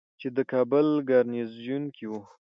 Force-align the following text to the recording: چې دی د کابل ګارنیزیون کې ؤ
چې 0.19 0.27
دی 0.29 0.35
د 0.37 0.39
کابل 0.51 0.87
ګارنیزیون 1.09 1.83
کې 1.95 2.05
ؤ 2.15 2.19